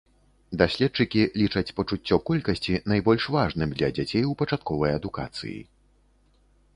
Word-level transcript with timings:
Даследчыкі 0.59 1.19
лічаць 1.41 1.75
пачуццё 1.79 2.17
колькасці 2.29 2.79
найбольш 2.93 3.27
важным 3.35 3.69
для 3.81 3.89
дзяцей 3.99 4.23
у 4.31 4.33
пачатковай 4.39 4.91
адукацыі. 5.01 5.55